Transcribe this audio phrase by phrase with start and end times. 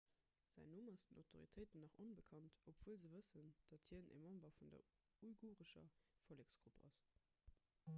[0.55, 4.73] säin numm ass den autoritéiten nach onbekannt obwuel se wëssen dat hien e member vun
[4.75, 4.87] der
[5.29, 5.91] uigurescher
[6.31, 7.03] volleksgrupp ass